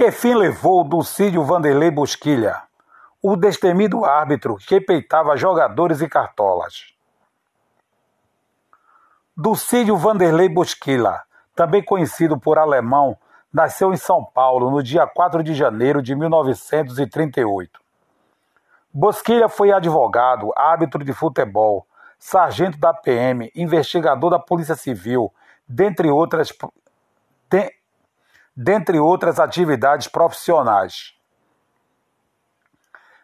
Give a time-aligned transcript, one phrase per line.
[0.00, 2.62] Que fim levou Dulcídio Vanderlei Busquilha,
[3.22, 6.94] o destemido árbitro que peitava jogadores e cartolas?
[9.36, 11.20] Dulcídio Vanderlei Busquilha,
[11.54, 13.14] também conhecido por alemão,
[13.52, 17.78] nasceu em São Paulo no dia 4 de janeiro de 1938.
[18.90, 21.86] Bosquilha foi advogado, árbitro de futebol,
[22.18, 25.30] sargento da PM, investigador da Polícia Civil,
[25.68, 26.56] dentre outras,
[27.50, 27.79] de,
[28.62, 31.14] dentre outras atividades profissionais.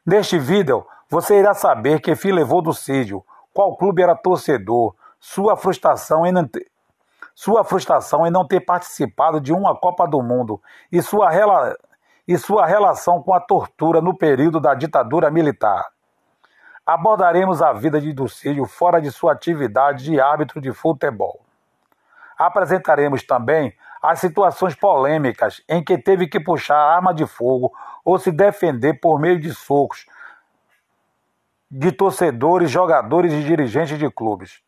[0.05, 3.23] Neste vídeo, você irá saber que fim levou do Cídio,
[3.53, 6.67] qual clube era torcedor, sua frustração em não ter,
[7.35, 10.59] sua frustração em não ter participado de uma Copa do Mundo
[10.91, 11.77] e sua, rela,
[12.27, 15.85] e sua relação com a tortura no período da ditadura militar.
[16.87, 21.43] Abordaremos a vida de Ducílio fora de sua atividade de árbitro de futebol.
[22.39, 23.75] Apresentaremos também
[24.07, 27.73] as situações polêmicas em que teve que puxar arma de fogo
[28.05, 30.07] ou se defender por meio de socos
[31.69, 34.63] de torcedores, jogadores e dirigentes de clubes.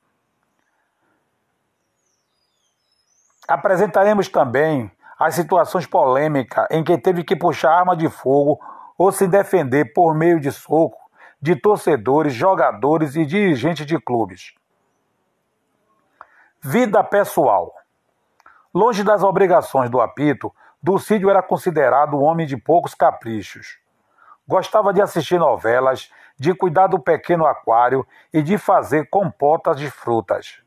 [3.47, 8.59] Apresentaremos também as situações polêmicas em que teve que puxar arma de fogo
[8.98, 10.98] ou se defender por meio de soco
[11.41, 14.53] de torcedores, jogadores e dirigentes de clubes.
[16.61, 17.78] Vida pessoal.
[18.79, 23.77] Longe das obrigações do apito, Dulcídio era considerado um homem de poucos caprichos.
[24.47, 30.62] Gostava de assistir novelas, de cuidar do pequeno aquário e de fazer compotas de frutas.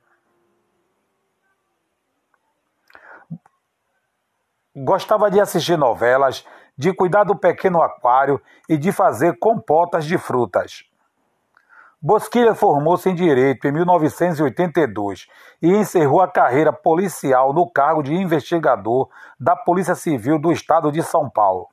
[4.75, 6.45] Gostava de assistir novelas,
[6.77, 10.83] de cuidar do pequeno aquário e de fazer compotas de frutas.
[12.03, 15.27] Bosquilha formou-se em Direito em 1982
[15.61, 19.07] e encerrou a carreira policial no cargo de investigador
[19.39, 21.67] da Polícia Civil do Estado de São Paulo.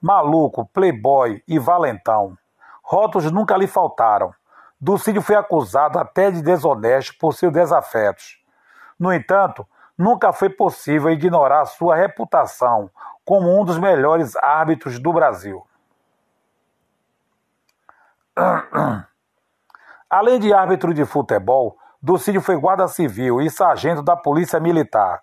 [0.00, 2.34] Maluco, playboy e valentão.
[2.82, 4.32] Rótulos nunca lhe faltaram.
[4.80, 8.42] Dulcídio foi acusado até de desonesto por seus desafetos.
[8.98, 9.66] No entanto,
[9.98, 12.88] nunca foi possível ignorar sua reputação
[13.22, 15.62] como um dos melhores árbitros do Brasil.
[20.16, 25.22] Além de árbitro de futebol, Ducídio foi guarda civil e sargento da Polícia Militar.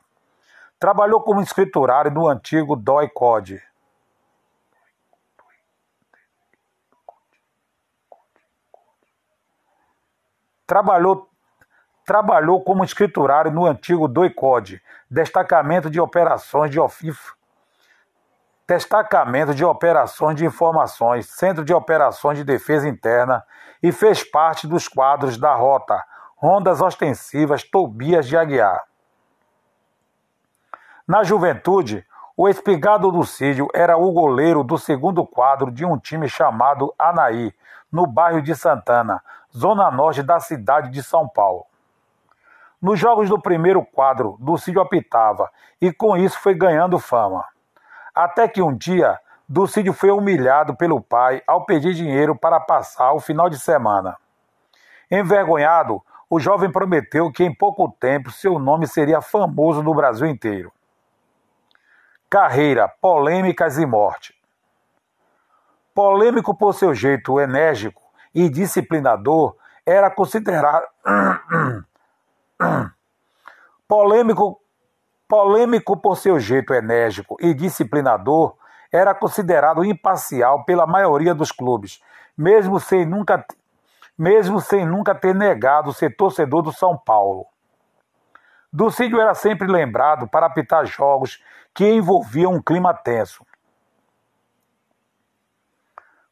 [0.79, 3.59] Trabalhou como escriturário no antigo DOI-CODE.
[10.67, 11.27] Trabalhou,
[12.05, 14.79] trabalhou como escriturário no antigo DOI-CODE,
[15.09, 17.33] Destacamento de Operações de Ofif,
[18.67, 23.43] Destacamento de Operações de Informações, Centro de Operações de Defesa Interna
[23.83, 26.01] e fez parte dos quadros da Rota,
[26.37, 28.81] Rondas Ostensivas Tobias de Aguiar.
[31.05, 32.05] Na juventude,
[32.35, 37.53] o espigado do Cídio era o goleiro do segundo quadro de um time chamado Anaí,
[37.91, 39.21] no bairro de Santana,
[39.55, 41.65] zona norte da cidade de São Paulo.
[42.81, 47.45] Nos jogos do primeiro quadro, Dulcídio apitava e com isso foi ganhando fama.
[48.15, 53.19] Até que um dia, Dulcídio foi humilhado pelo pai ao pedir dinheiro para passar o
[53.19, 54.17] final de semana.
[55.11, 60.71] Envergonhado, o jovem prometeu que em pouco tempo seu nome seria famoso no Brasil inteiro.
[62.29, 64.33] Carreira, polêmicas e morte.
[65.93, 68.01] Polêmico por seu jeito enérgico
[68.33, 69.55] e disciplinador,
[69.85, 70.87] era considerado.
[73.87, 74.59] polêmico
[75.27, 78.55] Polêmico por seu jeito enérgico e disciplinador,
[78.93, 81.99] era considerado imparcial pela maioria dos clubes,
[82.37, 83.43] mesmo sem nunca,
[84.15, 87.47] mesmo sem nunca ter negado ser torcedor do São Paulo.
[88.71, 91.43] Ducídio era sempre lembrado para apitar jogos
[91.73, 93.43] que envolviam um clima tenso.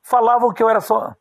[0.04, 1.16] Falavam que eu era só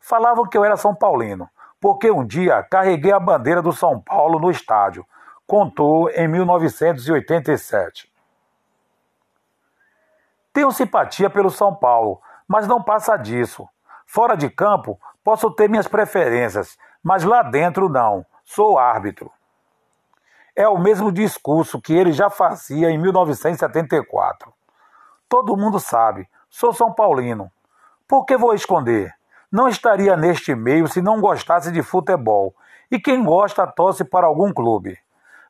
[0.00, 1.50] Falavam que eu era São Paulino,
[1.80, 5.04] porque um dia carreguei a bandeira do São Paulo no estádio,
[5.46, 8.10] contou em 1987.
[10.58, 13.68] Tenho simpatia pelo São Paulo, mas não passa disso.
[14.04, 18.26] Fora de campo, posso ter minhas preferências, mas lá dentro não.
[18.44, 19.30] Sou árbitro.
[20.56, 24.52] É o mesmo discurso que ele já fazia em 1974.
[25.28, 27.52] Todo mundo sabe, sou São Paulino.
[28.08, 29.14] Por que vou esconder?
[29.52, 32.52] Não estaria neste meio se não gostasse de futebol
[32.90, 34.98] E quem gosta torce para algum clube.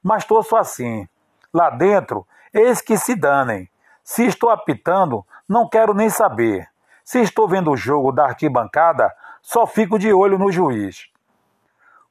[0.02, 1.08] Mas torço assim.
[1.50, 3.70] Lá dentro, eis que se danem.
[4.10, 6.66] Se estou apitando, não quero nem saber.
[7.04, 11.10] Se estou vendo o jogo da arquibancada, só fico de olho no juiz.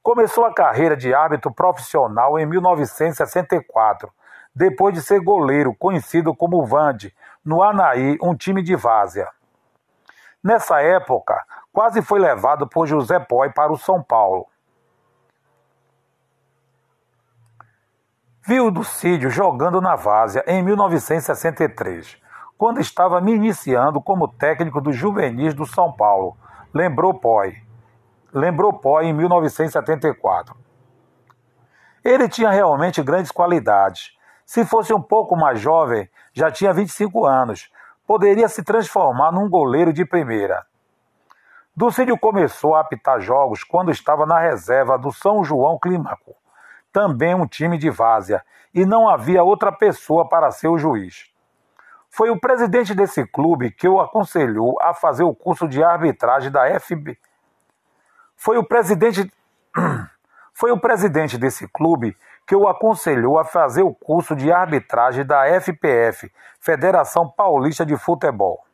[0.03, 4.11] Começou a carreira de árbitro profissional em 1964,
[4.53, 9.27] depois de ser goleiro, conhecido como Vande, no Anaí, um time de várzea.
[10.43, 14.45] Nessa época, quase foi levado por José Poi para o São Paulo.
[18.47, 22.17] Viu Ducídio jogando na Várzea em 1963,
[22.57, 26.37] quando estava me iniciando como técnico do juvenis do São Paulo,
[26.73, 27.57] lembrou Poi.
[28.33, 30.55] Lembrou Poi em 1974.
[32.01, 34.17] Ele tinha realmente grandes qualidades.
[34.45, 37.69] Se fosse um pouco mais jovem, já tinha 25 anos,
[38.07, 40.65] poderia se transformar num goleiro de primeira.
[41.75, 46.33] Ducídio começou a apitar jogos quando estava na reserva do São João Clímaco,
[46.97, 51.31] também um time de várzea, e não havia outra pessoa para ser o juiz.
[52.09, 56.67] Foi o presidente desse clube que o aconselhou a fazer o curso de arbitragem da
[56.79, 57.15] FB.
[58.35, 59.31] Foi o presidente
[60.55, 62.17] Foi o presidente desse clube
[62.47, 68.65] que o aconselhou a fazer o curso de arbitragem da FPF, Federação Paulista de Futebol.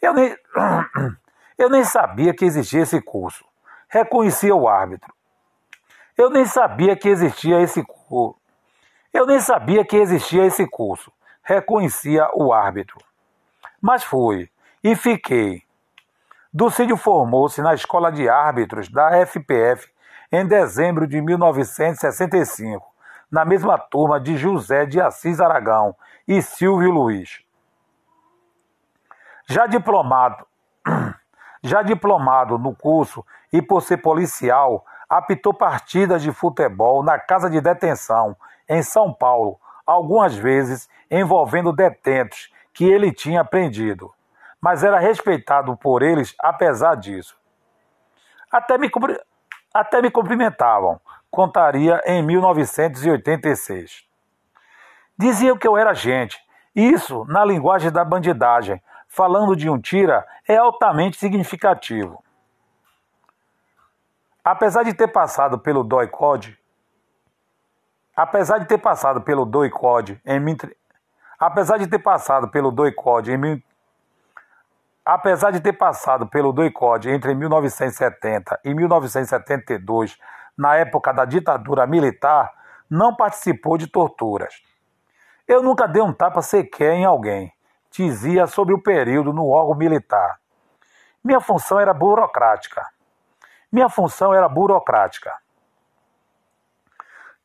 [0.00, 0.34] Eu nem
[1.58, 3.44] Eu nem sabia que existia esse curso.
[3.86, 5.12] Reconhecia o árbitro.
[6.16, 8.38] Eu nem sabia que existia esse curso.
[9.12, 11.12] Eu nem sabia que existia esse curso.
[11.42, 12.98] Reconhecia o árbitro.
[13.80, 14.48] Mas fui
[14.82, 15.62] e fiquei.
[16.52, 19.90] Ducídio formou-se na Escola de Árbitros da FPF
[20.30, 22.86] em dezembro de 1965,
[23.30, 25.94] na mesma turma de José de Assis Aragão
[26.26, 27.42] e Silvio Luiz.
[29.46, 30.46] Já diplomado,
[31.62, 37.60] já diplomado no curso e por ser policial, apitou partidas de futebol na casa de
[37.60, 38.34] detenção
[38.66, 44.10] em São Paulo, algumas vezes envolvendo detentos que ele tinha prendido,
[44.58, 47.36] mas era respeitado por eles apesar disso.
[48.50, 48.90] Até me,
[49.74, 50.98] até me cumprimentavam,
[51.30, 54.04] contaria em 1986.
[55.18, 56.40] Diziam que eu era gente,
[56.74, 62.24] isso na linguagem da bandidagem, falando de um tira, é altamente significativo.
[64.44, 66.58] Apesar de ter passado pelo DOI-CODE,
[68.16, 70.40] apesar de ter passado pelo DOI-CODE em
[71.38, 73.64] apesar de ter passado pelo DOI-CODE em
[75.04, 80.18] apesar de ter passado pelo DOI-CODE entre 1970 e 1972,
[80.56, 82.52] na época da ditadura militar,
[82.88, 84.62] não participou de torturas.
[85.48, 87.52] Eu nunca dei um tapa sequer em alguém
[87.92, 90.38] dizia sobre o período no órgão militar.
[91.22, 92.86] Minha função era burocrática.
[93.72, 95.32] Minha função era burocrática.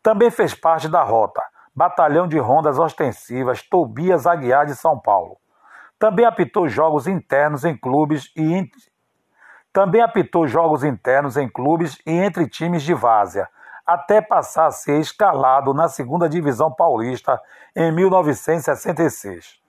[0.03, 1.41] Também fez parte da rota,
[1.73, 5.37] Batalhão de Rondas Ostensivas Tobias Aguiar de São Paulo.
[5.97, 8.69] Também apitou jogos internos em clubes e in...
[9.71, 13.47] também apitou jogos internos em clubes e entre times de várzea,
[13.85, 17.41] até passar a ser escalado na segunda divisão paulista
[17.73, 19.61] em 1966.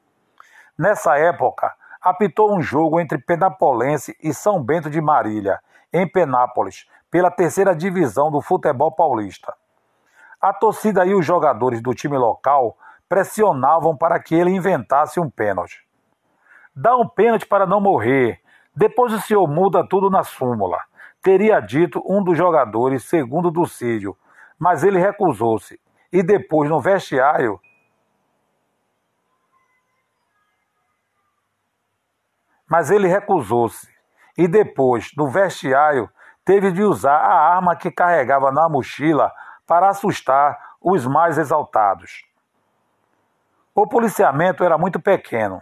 [0.76, 1.72] Nessa época,
[2.02, 5.60] apitou um jogo entre Penapolense e São Bento de Marília,
[5.92, 9.54] em Penápolis, pela terceira divisão do futebol paulista.
[10.40, 12.76] A torcida e os jogadores do time local
[13.08, 15.86] pressionavam para que ele inventasse um pênalti.
[16.74, 18.40] Dá um pênalti para não morrer,
[18.74, 20.78] depois o senhor muda tudo na súmula,
[21.20, 24.16] teria dito um dos jogadores, segundo Ducídio,
[24.58, 25.80] mas ele recusou-se.
[26.12, 27.60] E depois, no vestiário,
[32.68, 33.97] mas ele recusou-se
[34.38, 36.08] e depois, no vestiário,
[36.44, 39.32] teve de usar a arma que carregava na mochila
[39.66, 42.24] para assustar os mais exaltados.
[43.74, 45.60] O policiamento era muito pequeno.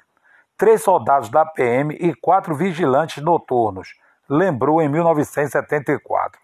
[0.58, 3.94] Três soldados da PM e quatro vigilantes noturnos,
[4.28, 6.40] lembrou em 1974.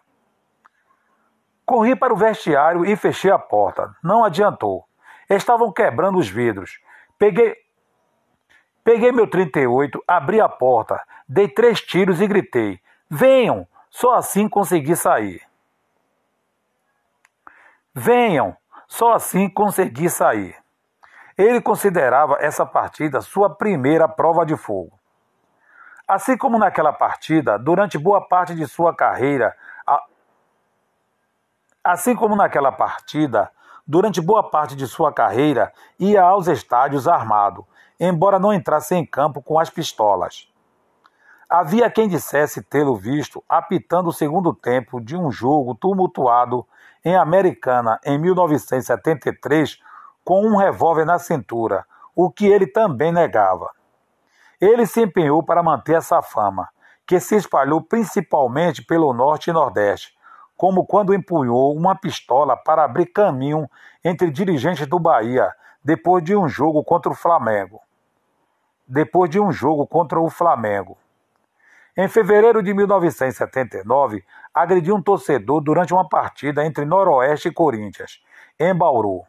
[1.65, 3.95] Corri para o vestiário e fechei a porta.
[4.03, 4.85] Não adiantou.
[5.29, 6.81] Estavam quebrando os vidros.
[7.19, 7.57] Peguei,
[8.85, 13.67] Peguei meu 38, abri a porta, dei três tiros e gritei: Venham!
[13.89, 15.43] Só assim consegui sair.
[17.95, 18.57] Venham!
[18.89, 20.57] Só assim consegui sair.
[21.39, 24.99] Ele considerava essa partida sua primeira prova de fogo.
[26.07, 30.03] Assim como naquela partida, durante boa parte de sua carreira, a...
[31.85, 33.51] assim como naquela partida,
[33.87, 37.67] durante boa parte de sua carreira, ia aos estádios armado,
[38.05, 40.49] embora não entrasse em campo com as pistolas.
[41.49, 46.67] Havia quem dissesse tê-lo visto apitando o segundo tempo de um jogo tumultuado
[47.05, 49.79] em Americana em 1973
[50.25, 51.85] com um revólver na cintura,
[52.17, 53.71] o que ele também negava.
[54.61, 56.69] Ele se empenhou para manter essa fama,
[57.07, 60.17] que se espalhou principalmente pelo Norte e Nordeste,
[60.57, 63.69] como quando empunhou uma pistola para abrir caminho
[64.05, 65.53] entre dirigentes do Bahia
[65.85, 67.81] depois de um jogo contra o Flamengo.
[68.95, 70.99] Depois de um jogo contra o Flamengo.
[71.97, 74.23] Em fevereiro de 1979,
[74.53, 78.23] agrediu um torcedor durante uma partida entre Noroeste e Corinthians,
[78.61, 79.23] em Bauru.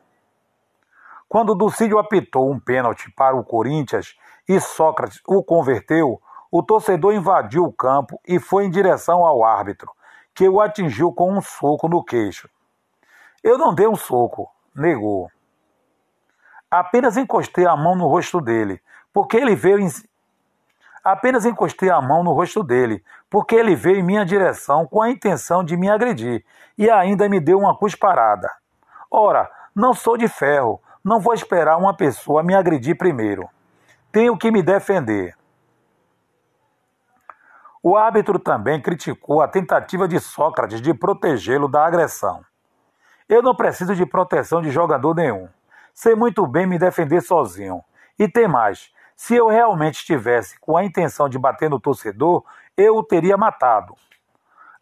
[1.29, 4.17] Quando Ducídio apitou um pênalti para o Corinthians
[4.49, 9.89] e Sócrates o converteu, o torcedor invadiu o campo e foi em direção ao árbitro,
[10.35, 12.49] que o atingiu com um soco no queixo.
[13.41, 15.31] Eu não dei um soco, negou.
[16.69, 18.81] Apenas encostei a mão no rosto dele,
[19.13, 19.89] porque ele veio em,
[21.03, 25.09] Apenas encostei a mão no rosto dele, porque ele veio em minha direção com a
[25.09, 26.45] intenção de me agredir
[26.77, 28.49] e ainda me deu uma cusparada.
[29.11, 33.49] Ora, não sou de ferro, não vou esperar uma pessoa me agredir primeiro.
[34.13, 35.35] Tenho que me defender.
[37.81, 42.45] O árbitro também criticou a tentativa de Sócrates de protegê-lo da agressão.
[43.27, 45.49] Eu não preciso de proteção de jogador nenhum.
[45.93, 47.83] Sei muito bem me defender sozinho.
[48.17, 52.43] E tem mais: se eu realmente estivesse com a intenção de bater no torcedor,
[52.75, 53.95] eu o teria matado.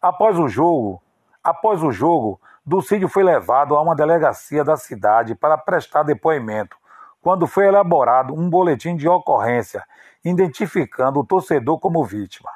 [0.00, 1.02] Após o jogo,
[1.42, 6.76] após o jogo, Dulcídio foi levado a uma delegacia da cidade para prestar depoimento,
[7.20, 9.84] quando foi elaborado um boletim de ocorrência
[10.24, 12.50] identificando o torcedor como vítima.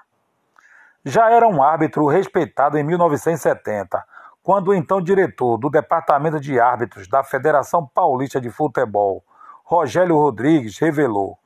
[1.05, 4.05] Já era um árbitro respeitado em 1970,
[4.43, 9.25] quando o então diretor do Departamento de Árbitros da Federação Paulista de Futebol,
[9.65, 11.37] Rogério Rodrigues, revelou: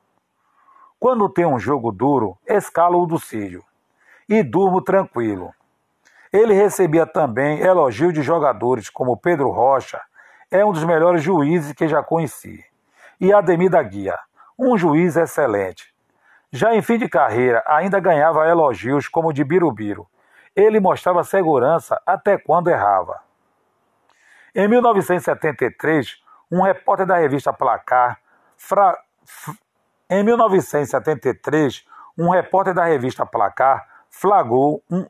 [1.01, 3.63] quando tem um jogo duro, escalo o do Círio
[4.29, 5.51] e durmo tranquilo.
[6.31, 9.99] Ele recebia também elogio de jogadores como Pedro Rocha,
[10.51, 12.63] é um dos melhores juízes que já conheci,
[13.19, 14.15] e Ademir da Guia,
[14.59, 15.91] um juiz excelente.
[16.51, 20.07] Já em fim de carreira, ainda ganhava elogios como de Birubiru.
[20.55, 23.19] Ele mostrava segurança até quando errava.
[24.53, 28.19] Em 1973, um repórter da revista Placar
[28.55, 28.95] fra...
[30.13, 31.85] Em 1973,
[32.17, 35.05] um repórter da revista Placar flagrou um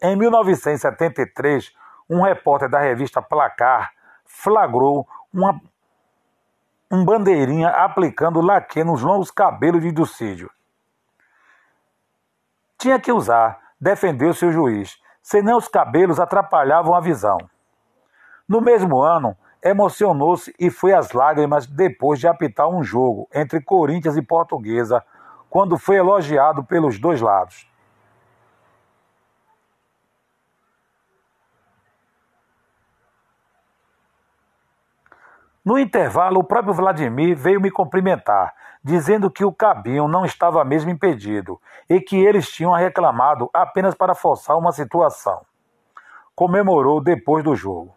[0.00, 1.70] Em 1973,
[2.08, 3.92] um repórter da revista Placar
[4.24, 5.60] flagrou uma
[6.90, 10.50] um bandeirinha aplicando laque nos longos cabelos de Ducídio.
[12.78, 17.38] Tinha que usar, defendeu seu juiz, senão os cabelos atrapalhavam a visão.
[18.48, 24.16] No mesmo ano, emocionou-se e foi às lágrimas depois de apitar um jogo entre Corinthians
[24.16, 25.04] e Portuguesa,
[25.48, 27.70] quando foi elogiado pelos dois lados.
[35.64, 38.52] No intervalo, o próprio Vladimir veio me cumprimentar,
[38.82, 44.12] dizendo que o Cabinho não estava mesmo impedido e que eles tinham reclamado apenas para
[44.12, 45.46] forçar uma situação.
[46.34, 47.94] Comemorou depois do jogo.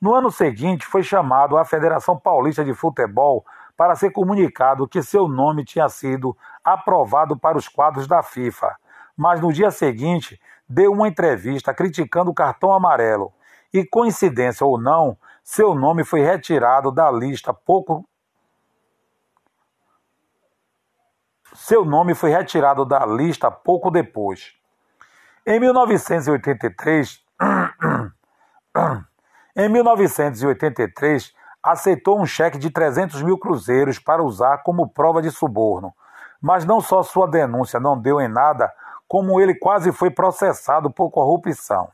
[0.00, 3.44] No ano seguinte, foi chamado à Federação Paulista de Futebol
[3.76, 8.76] para ser comunicado que seu nome tinha sido aprovado para os quadros da FIFA,
[9.16, 13.32] mas no dia seguinte deu uma entrevista criticando o cartão amarelo
[13.72, 18.04] e, coincidência ou não, seu nome foi retirado da lista pouco
[21.54, 24.52] Seu nome foi retirado da lista pouco depois.
[25.46, 27.24] Em 1983,
[29.60, 35.92] Em 1983, aceitou um cheque de 300 mil cruzeiros para usar como prova de suborno.
[36.40, 38.72] Mas não só sua denúncia não deu em nada,
[39.08, 41.88] como ele quase foi processado por corrupção.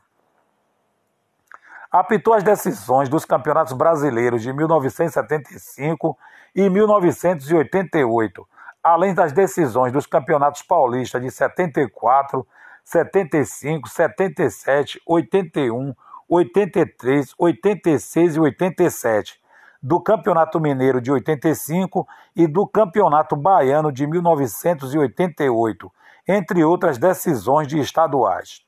[1.91, 6.15] Apitou as decisões dos campeonatos brasileiros de 1975
[6.53, 8.47] e 1988,
[8.83, 12.45] além das decisões dos campeonatos paulistas de 74,
[12.83, 15.95] 75, 77, 81,
[16.27, 19.39] 83, 86 e 87,
[19.81, 25.91] do Campeonato Mineiro de 85 e do Campeonato Baiano de 1988,
[26.27, 28.65] entre outras decisões de estaduais.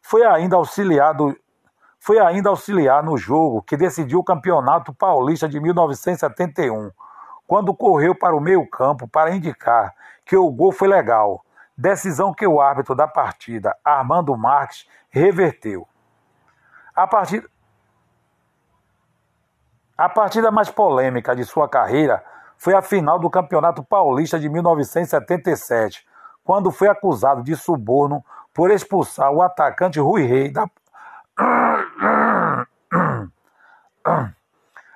[0.00, 1.36] Foi ainda auxiliado
[2.00, 6.90] foi ainda auxiliar no jogo que decidiu o Campeonato Paulista de 1971,
[7.46, 9.94] quando correu para o meio-campo para indicar
[10.26, 11.44] que o gol foi legal,
[11.78, 15.86] decisão que o árbitro da partida, Armando Marques, reverteu.
[16.94, 17.48] A partida,
[19.96, 22.22] a partida mais polêmica de sua carreira
[22.58, 26.06] foi a final do Campeonato Paulista de 1977,
[26.44, 30.68] quando foi acusado de suborno por expulsar o atacante Rui Rei da.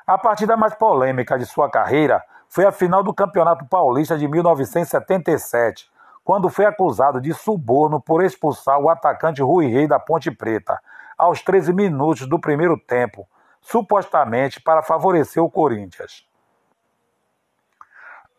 [0.07, 5.91] A partida mais polêmica de sua carreira foi a final do Campeonato Paulista de 1977,
[6.23, 10.81] quando foi acusado de suborno por expulsar o atacante Rui Rei da Ponte Preta,
[11.17, 13.27] aos 13 minutos do primeiro tempo,
[13.61, 16.27] supostamente para favorecer o Corinthians.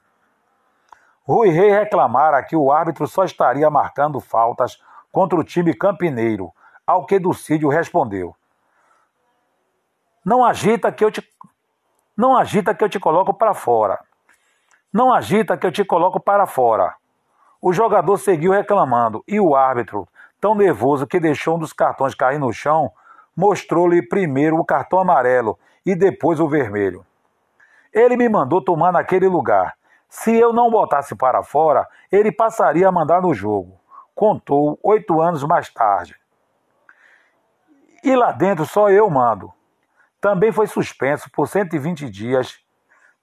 [1.24, 6.52] Rui Rei reclamara que o árbitro só estaria marcando faltas contra o time campineiro,
[6.86, 8.36] ao que Ducídio respondeu:
[10.24, 11.22] Não agita que eu te
[12.16, 14.00] não agita que eu te coloco para fora.
[14.92, 16.96] Não agita que eu te coloco para fora.
[17.62, 20.08] O jogador seguiu reclamando e o árbitro,
[20.48, 22.90] tão nervoso que deixou um dos cartões cair no chão,
[23.36, 27.06] mostrou-lhe primeiro o cartão amarelo e depois o vermelho.
[27.94, 29.74] Ele me mandou tomar naquele lugar.
[30.08, 33.78] Se eu não botasse para fora, ele passaria a mandar no jogo.
[34.16, 36.16] Contou oito anos mais tarde.
[38.02, 39.52] E lá dentro só eu mando.
[40.22, 42.58] Também foi suspenso por 120 dias.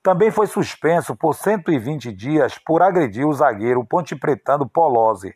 [0.03, 5.35] Também foi suspenso por 120 dias por agredir o zagueiro pontepretano Polozzi,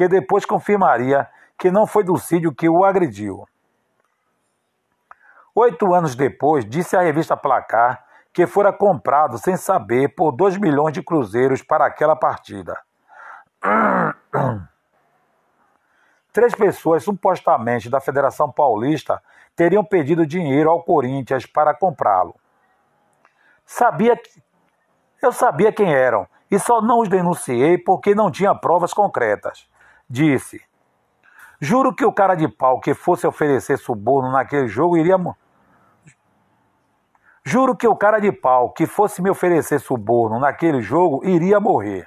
[0.00, 1.28] que depois confirmaria
[1.58, 3.46] que não foi Dulcídio que o agrediu.
[5.54, 8.02] Oito anos depois, disse à revista Placar
[8.32, 12.80] que fora comprado sem saber por 2 milhões de cruzeiros para aquela partida.
[16.32, 19.22] Três pessoas supostamente da Federação Paulista
[19.54, 22.34] teriam pedido dinheiro ao Corinthians para comprá-lo.
[23.66, 24.42] Sabia que
[25.22, 29.68] eu sabia quem eram e só não os denunciei porque não tinha provas concretas.
[30.10, 30.60] Disse:
[31.60, 35.16] Juro que o cara de pau que fosse oferecer suborno naquele jogo iria
[37.44, 42.06] Juro que o cara de pau que fosse me oferecer suborno naquele jogo iria morrer.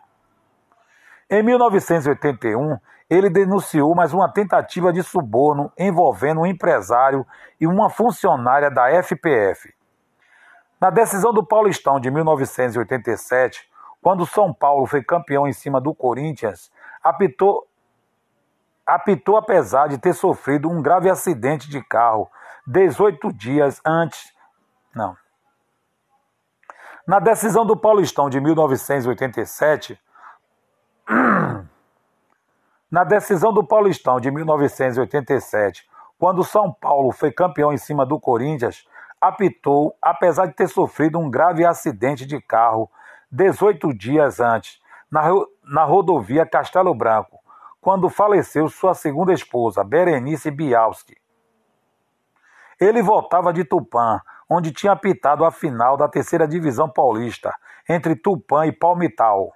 [1.29, 2.77] Em 1981,
[3.09, 7.25] ele denunciou mais uma tentativa de suborno envolvendo um empresário
[7.59, 9.73] e uma funcionária da FPF.
[10.79, 13.69] Na decisão do Paulistão de 1987,
[14.01, 16.69] quando São Paulo foi campeão em cima do Corinthians,
[17.01, 17.65] apitou,
[18.85, 22.29] apitou apesar de ter sofrido um grave acidente de carro
[22.67, 24.33] 18 dias antes.
[24.95, 25.15] Não.
[27.05, 29.99] Na decisão do Paulistão de 1987,
[32.89, 38.87] na decisão do Paulistão de 1987, quando São Paulo foi campeão em cima do Corinthians,
[39.19, 42.89] apitou, apesar de ter sofrido um grave acidente de carro
[43.29, 44.79] 18 dias antes,
[45.11, 45.23] na,
[45.63, 47.42] na rodovia Castelo Branco,
[47.83, 51.17] quando faleceu sua segunda esposa, Berenice Bialski.
[52.79, 57.53] Ele voltava de Tupã, onde tinha apitado a final da terceira divisão paulista,
[57.87, 59.51] entre Tupã e Palmital,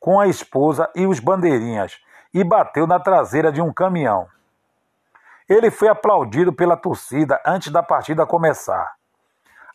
[0.00, 2.00] com a esposa e os bandeirinhas,
[2.32, 4.26] e bateu na traseira de um caminhão.
[5.46, 8.94] Ele foi aplaudido pela torcida antes da partida começar.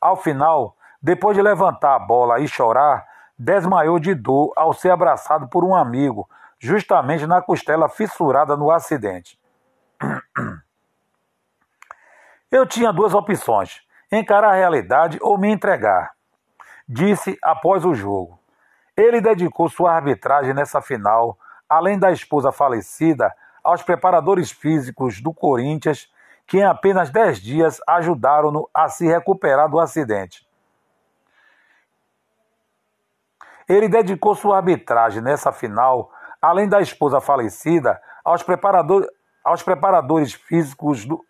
[0.02, 3.06] Ao final, depois de levantar a bola e chorar,
[3.38, 6.28] desmaiou de dor ao ser abraçado por um amigo,
[6.60, 9.40] justamente na costela fissurada no acidente.
[12.52, 16.12] Eu tinha duas opções: encarar a realidade ou me entregar.
[16.88, 18.40] Disse após o jogo.
[18.96, 21.38] Ele dedicou sua arbitragem nessa final,
[21.70, 23.32] além da esposa falecida,
[23.64, 26.12] aos preparadores físicos do Corinthians,
[26.48, 30.48] que em apenas 10 dias ajudaram-no a se recuperar do acidente.
[33.68, 36.10] Ele dedicou sua arbitragem nessa final,
[36.42, 39.08] além da esposa falecida, aos, preparador,
[39.44, 41.26] aos preparadores físicos do,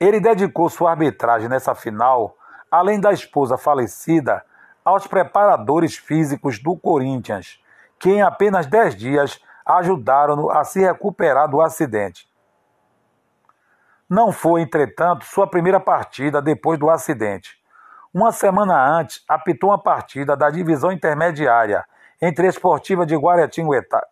[0.00, 2.36] ele dedicou sua arbitragem nessa final,
[2.70, 4.44] além da esposa falecida,
[4.84, 7.62] aos preparadores físicos do Corinthians,
[7.98, 12.28] que em apenas 10 dias ajudaram-no a se recuperar do acidente.
[14.10, 17.56] Não foi, entretanto, sua primeira partida depois do acidente.
[18.12, 21.86] Uma semana antes, apitou uma partida da divisão intermediária
[22.22, 24.06] entre Esportiva de Guaratinguetá.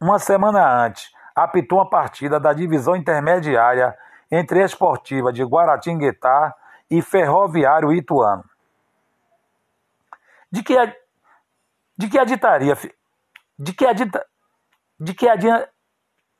[0.00, 3.96] Uma semana antes, apitou uma partida da divisão intermediária
[4.30, 6.54] entre Esportiva de Guaratinguetá
[6.90, 8.44] e Ferroviário Ituano.
[10.50, 10.74] De que,
[11.96, 12.74] de que aditaria
[13.58, 14.26] de que, adita,
[14.98, 15.26] de, que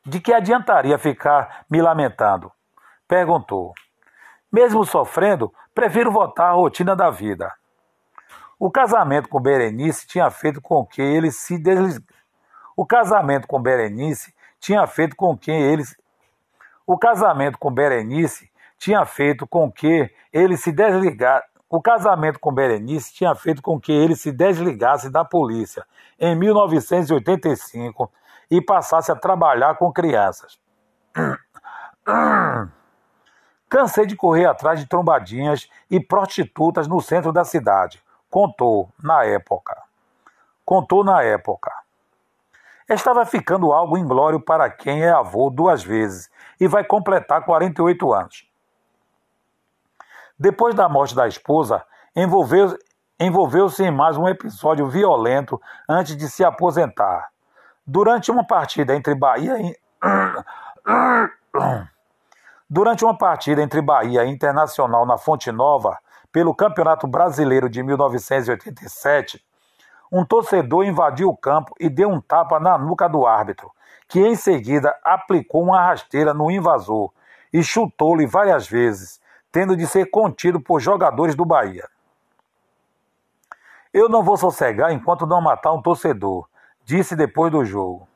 [0.05, 2.51] de que adiantaria ficar me lamentando?
[3.07, 3.75] Perguntou.
[4.51, 7.53] Mesmo sofrendo, prefiro votar a rotina da vida.
[8.63, 12.01] O casamento com Berenice tinha feito com que ele se desliz...
[12.77, 15.97] O casamento com Berenice tinha feito com que eles.
[16.87, 18.49] O casamento com Berenice
[18.79, 21.45] tinha feito com que ele se desligasse.
[21.69, 25.85] O casamento com Berenice tinha feito com que ele se desligasse da polícia
[26.17, 28.13] em 1985
[28.49, 30.57] e passasse a trabalhar com crianças.
[33.69, 38.01] Cansei de correr atrás de trombadinhas e prostitutas no centro da cidade,
[38.33, 39.77] contou na época.
[40.65, 41.71] Contou na época.
[42.89, 48.49] Estava ficando algo inglório para quem é avô duas vezes e vai completar 48 anos.
[50.39, 51.85] Depois da morte da esposa,
[52.17, 52.79] envolveu-se
[53.21, 57.31] envolveu em mais um episódio violento antes de se aposentar.
[57.87, 59.79] Durante uma partida entre Bahia e...
[62.69, 65.99] Durante uma partida entre Bahia e Internacional na Fonte Nova,
[66.33, 69.45] pelo Campeonato Brasileiro de 1987,
[70.11, 73.71] um torcedor invadiu o campo e deu um tapa na nuca do árbitro,
[74.09, 77.13] que em seguida aplicou uma rasteira no invasor
[77.53, 81.89] e chutou-lhe várias vezes, tendo de ser contido por jogadores do Bahia.
[83.93, 86.49] Eu não vou sossegar enquanto não matar um torcedor,
[86.83, 88.09] disse depois do jogo.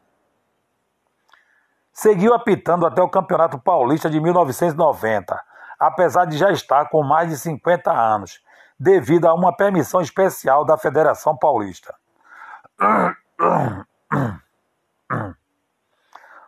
[1.92, 5.38] Seguiu apitando até o Campeonato Paulista de 1990,
[5.78, 8.40] apesar de já estar com mais de 50 anos,
[8.78, 11.94] devido a uma permissão especial da Federação Paulista.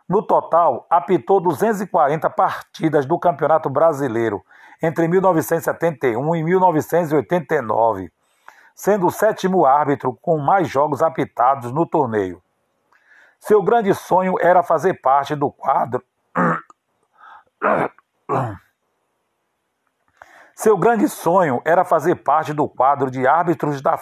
[0.07, 4.43] No total, apitou 240 partidas do Campeonato Brasileiro
[4.81, 8.11] entre 1971 e 1989,
[8.73, 12.41] sendo o sétimo árbitro com mais jogos apitados no torneio.
[13.39, 16.03] Seu grande sonho era fazer parte do quadro
[20.61, 23.97] seu grande sonho era fazer parte do quadro de árbitros da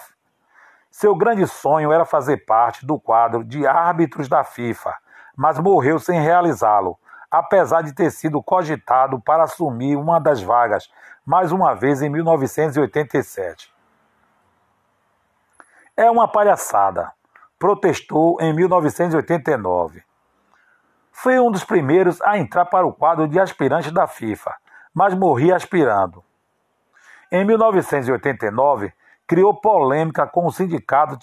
[0.89, 4.91] Seu grande sonho era fazer parte do quadro de árbitros da FIFA,
[5.35, 6.97] mas morreu sem realizá-lo,
[7.29, 10.91] apesar de ter sido cogitado para assumir uma das vagas
[11.23, 13.71] mais uma vez em 1987.
[15.95, 17.11] É uma palhaçada,
[17.59, 20.03] protestou em 1989.
[21.11, 24.55] Foi um dos primeiros a entrar para o quadro de aspirante da FIFA,
[24.91, 26.25] mas morri aspirando.
[27.31, 28.93] Em 1989,
[29.27, 31.17] criou polêmica com o sindicato.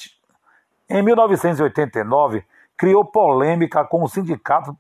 [0.89, 2.45] Em 1989,
[2.77, 4.77] criou polêmica com o sindicato.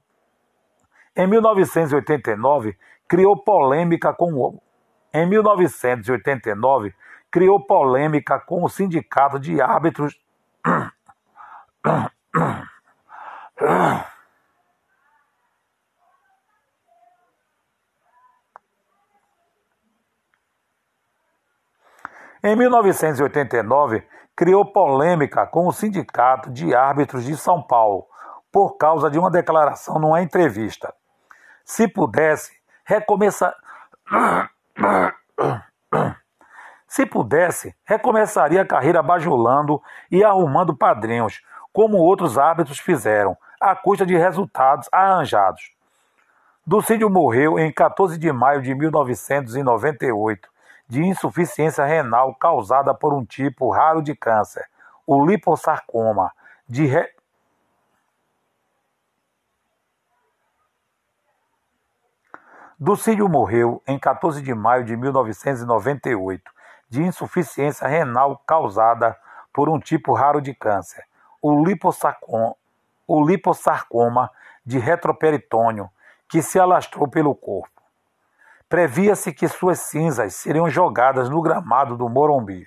[1.17, 2.77] Em 1989,
[3.09, 4.61] criou polêmica com o.
[5.13, 6.95] Em 1989,
[7.31, 10.21] criou polêmica com o sindicato de árbitros.
[22.47, 28.07] Em 1989, criou polêmica com o Sindicato de Árbitros de São Paulo
[28.53, 30.93] por causa de uma declaração numa entrevista.
[31.65, 32.53] Se pudesse,
[32.85, 33.57] recomeçar.
[36.87, 39.81] Se pudesse, recomeçaria a carreira bajulando
[40.11, 41.41] e arrumando padrinhos,
[41.73, 45.73] como outros árbitros fizeram, à custa de resultados arranjados.
[46.67, 50.53] Ducídio morreu em 14 de maio de 1998
[50.88, 54.64] de insuficiência renal causada por um tipo raro de câncer,
[55.07, 56.33] o liposarcoma,
[56.68, 57.12] de re...
[63.29, 66.55] Morreu em 14 de maio de 1998
[66.88, 69.16] de insuficiência renal causada
[69.53, 71.05] por um tipo raro de câncer,
[71.42, 71.53] o
[73.07, 74.31] o liposarcoma
[74.64, 75.90] de retroperitônio,
[76.29, 77.83] que se alastrou pelo corpo.
[78.75, 82.67] Previa-se que suas cinzas seriam jogadas no gramado do Morumbi.